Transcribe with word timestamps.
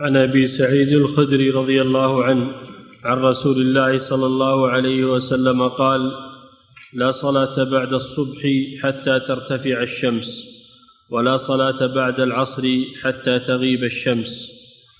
عن 0.00 0.16
أبي 0.16 0.46
سعيد 0.46 0.88
الخدري 0.88 1.50
رضي 1.50 1.82
الله 1.82 2.24
عنه 2.24 2.52
عن 3.04 3.18
رسول 3.18 3.60
الله 3.60 3.98
صلى 3.98 4.26
الله 4.26 4.70
عليه 4.70 5.04
وسلم 5.04 5.68
قال 5.68 6.00
لا 6.94 7.10
صلاة 7.10 7.64
بعد 7.64 7.92
الصبح 7.92 8.38
حتى 8.82 9.20
ترتفع 9.20 9.82
الشمس 9.82 10.46
ولا 11.10 11.36
صلاة 11.36 11.94
بعد 11.94 12.20
العصر 12.20 12.62
حتى 13.02 13.38
تغيب 13.38 13.84
الشمس. 13.84 14.50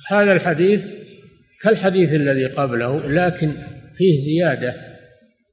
هذا 0.08 0.32
الحديث 0.32 0.80
كالحديث 1.62 2.12
الذي 2.12 2.46
قبله 2.46 3.06
لكن 3.06 3.52
فيه 3.96 4.16
زيادة 4.18 4.74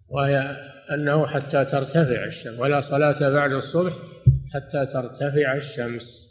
وهي 0.09 0.57
أنه 0.91 1.27
حتى 1.27 1.65
ترتفع 1.65 2.25
الشمس 2.25 2.59
ولا 2.59 2.81
صلاة 2.81 3.29
بعد 3.29 3.51
الصبح 3.51 3.93
حتى 4.53 4.85
ترتفع 4.93 5.55
الشمس. 5.55 6.26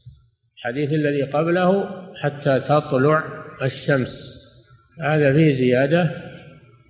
الحديث 0.56 0.92
الذي 0.92 1.22
قبله 1.22 1.86
حتى 2.22 2.60
تطلع 2.60 3.24
الشمس. 3.62 4.36
هذا 5.00 5.32
فيه 5.32 5.52
زيادة 5.52 6.10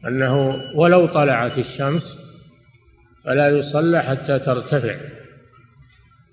أنه 0.08 0.54
ولو 0.76 1.06
طلعت 1.06 1.58
الشمس 1.58 2.18
فلا 3.24 3.48
يصلى 3.48 4.02
حتى 4.02 4.38
ترتفع. 4.38 4.96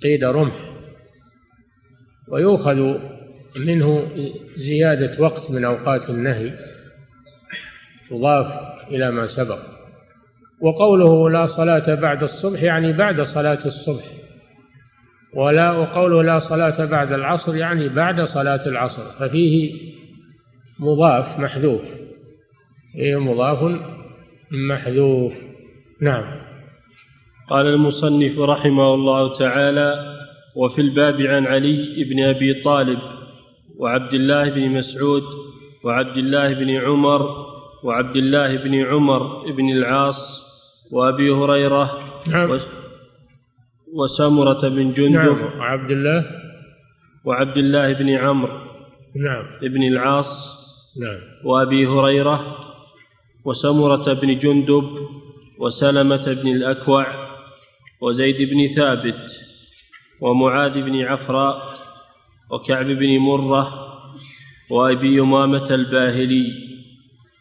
قيد 0.03 0.23
رمح. 0.23 0.73
ويؤخذ 2.27 2.97
منه 3.55 4.11
زيادة 4.57 5.21
وقت 5.21 5.51
من 5.51 5.65
أوقات 5.65 6.09
النهي. 6.09 6.53
تضاف 8.09 8.47
إلى 8.87 9.11
ما 9.11 9.27
سبق. 9.27 9.59
وقوله 10.61 11.29
لا 11.29 11.45
صلاة 11.45 11.95
بعد 11.95 12.23
الصبح 12.23 12.63
يعني 12.63 12.93
بعد 12.93 13.21
صلاة 13.21 13.65
الصبح. 13.65 14.22
ولا 15.35 15.71
وقوله 15.71 16.23
لا 16.23 16.39
صلاة 16.39 16.85
بعد 16.85 17.13
العصر 17.13 17.55
يعني 17.55 17.89
بعد 17.89 18.21
صلاة 18.21 18.67
العصر 18.67 19.03
ففيه 19.19 19.73
مضاف 20.79 21.39
محذوف. 21.39 21.81
فيه 22.93 23.19
مضاف 23.19 23.79
محذوف. 24.51 25.33
نعم. 26.01 26.23
قال 27.49 27.67
المصنف 27.67 28.39
رحمه 28.39 28.93
الله 28.93 29.37
تعالى 29.37 30.15
وفي 30.55 30.81
الباب 30.81 31.21
عن 31.21 31.45
علي 31.45 32.03
بن 32.09 32.23
أبي 32.23 32.53
طالب 32.53 32.99
وعبد 33.79 34.13
الله 34.13 34.49
بن 34.49 34.69
مسعود 34.69 35.23
وعبد 35.83 36.17
الله 36.17 36.53
بن 36.53 36.69
عمر 36.69 37.21
وعبد 37.83 38.15
الله 38.15 38.57
بن 38.57 38.85
عمر 38.85 39.51
بن 39.51 39.69
العاص 39.69 40.43
وأبي 40.91 41.31
هريرة 41.31 41.91
نعم. 42.27 42.59
وسمرة 43.93 44.69
بن 44.69 44.93
جندب 44.93 45.11
نعم 45.11 45.59
وعبد 45.59 45.91
الله 45.91 46.25
وعبد 47.25 47.57
الله 47.57 47.93
بن 47.93 48.09
عمرو 48.09 48.57
نعم. 49.15 49.45
بن 49.61 49.83
العاص 49.83 50.63
نعم. 50.97 51.19
وأبي 51.45 51.87
هريرة 51.87 52.57
وسمره 53.45 54.13
بن 54.13 54.39
جندب 54.39 54.89
وسلمة 55.59 56.33
بن 56.43 56.47
الأكوع 56.47 57.05
وزيد 58.01 58.49
بن 58.49 58.75
ثابت 58.75 59.31
ومعاذ 60.21 60.73
بن 60.73 61.01
عفراء 61.01 61.73
وكعب 62.51 62.85
بن 62.85 63.17
مرة 63.17 63.93
وأبي 64.69 65.21
امامه 65.21 65.67
الباهلي 65.71 66.45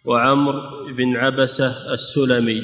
وعمرو 0.05 0.93
بن 0.97 1.17
عبسة 1.17 1.93
السلمي 1.95 2.63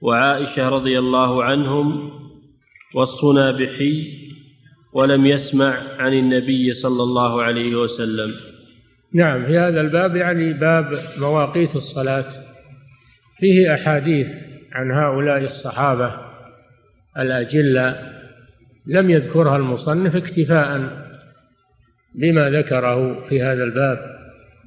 وعائشة 0.00 0.68
رضي 0.68 0.98
الله 0.98 1.44
عنهم 1.44 2.12
والصنابحي 2.94 4.26
ولم 4.92 5.26
يسمع 5.26 5.78
عن 5.98 6.12
النبي 6.12 6.72
صلى 6.72 7.02
الله 7.02 7.42
عليه 7.42 7.74
وسلم. 7.74 8.34
نعم 9.14 9.46
في 9.46 9.58
هذا 9.58 9.80
الباب 9.80 10.16
يعني 10.16 10.52
باب 10.52 10.98
مواقيت 11.18 11.76
الصلاة. 11.76 12.30
فيه 13.38 13.74
أحاديث 13.74 14.28
عن 14.72 14.90
هؤلاء 14.92 15.38
الصحابة 15.38 16.14
الأجلة 17.18 18.12
لم 18.86 19.10
يذكرها 19.10 19.56
المصنف 19.56 20.16
اكتفاء 20.16 20.90
بما 22.14 22.50
ذكره 22.50 23.28
في 23.28 23.42
هذا 23.42 23.64
الباب 23.64 23.98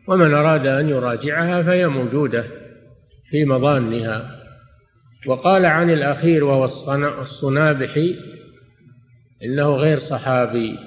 ومن 0.07 0.33
أراد 0.33 0.67
أن 0.67 0.89
يراجعها 0.89 1.63
فهي 1.63 1.87
موجودة 1.87 2.43
في 3.29 3.45
مظانها. 3.45 4.38
وقال 5.27 5.65
عن 5.65 5.89
الأخير 5.89 6.43
وهو 6.43 6.65
الصنابحي 7.21 8.15
إنه 9.43 9.75
غير 9.75 9.97
صحابي. 9.97 10.77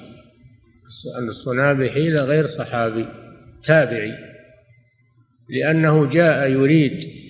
الصنابحي 1.28 2.08
غير 2.08 2.46
صحابي 2.46 3.06
تابعي. 3.64 4.12
لأنه 5.48 6.06
جاء 6.06 6.50
يريد 6.50 7.22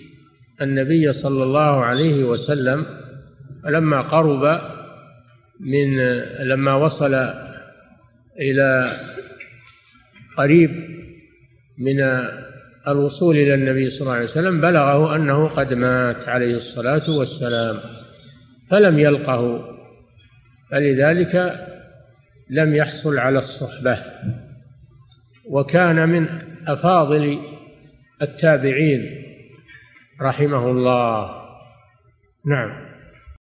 النبي 0.63 1.13
صلى 1.13 1.43
الله 1.43 1.85
عليه 1.85 2.25
وسلم 2.25 2.87
فلما 3.65 4.01
قرب 4.01 4.61
من 5.61 5.99
لما 6.49 6.75
وصل 6.75 7.15
إلى 8.41 8.97
قريب 10.37 10.71
من 11.79 12.01
الوصول 12.89 13.37
إلى 13.37 13.55
النبي 13.55 13.91
صلى 13.91 14.01
الله 14.01 14.13
عليه 14.13 14.25
وسلم 14.25 14.61
بلغه 14.61 15.17
أنه 15.17 15.49
قد 15.49 15.75
مات 15.75 16.29
عليه 16.29 16.57
الصلاة 16.57 17.11
والسلام 17.19 17.81
فلم 18.71 18.99
يلقه 18.99 19.69
فلذلك 20.71 21.67
لم 22.51 22.75
يحصل 22.75 23.19
على 23.19 23.39
الصحبة. 23.39 23.99
وكان 25.51 26.09
من 26.09 26.29
أفاضل 26.69 27.39
التابعين 28.23 29.25
رحمه 30.21 30.71
الله. 30.71 31.43
نعم. 32.47 32.92